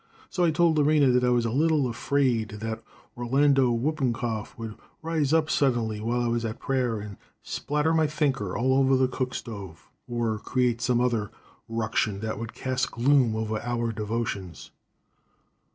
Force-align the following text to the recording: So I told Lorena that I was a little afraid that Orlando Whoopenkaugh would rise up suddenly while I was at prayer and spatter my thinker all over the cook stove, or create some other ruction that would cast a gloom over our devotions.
So 0.31 0.43
I 0.45 0.49
told 0.49 0.79
Lorena 0.79 1.11
that 1.11 1.23
I 1.23 1.29
was 1.29 1.45
a 1.45 1.51
little 1.51 1.87
afraid 1.87 2.57
that 2.59 2.81
Orlando 3.15 3.69
Whoopenkaugh 3.71 4.47
would 4.57 4.73
rise 5.03 5.31
up 5.31 5.47
suddenly 5.47 6.01
while 6.01 6.21
I 6.23 6.27
was 6.27 6.43
at 6.43 6.57
prayer 6.57 6.99
and 6.99 7.17
spatter 7.43 7.93
my 7.93 8.07
thinker 8.07 8.57
all 8.57 8.73
over 8.73 8.97
the 8.97 9.07
cook 9.07 9.35
stove, 9.35 9.91
or 10.07 10.39
create 10.39 10.81
some 10.81 10.99
other 10.99 11.29
ruction 11.69 12.19
that 12.21 12.39
would 12.39 12.55
cast 12.55 12.87
a 12.87 12.91
gloom 12.93 13.35
over 13.35 13.59
our 13.61 13.91
devotions. 13.91 14.71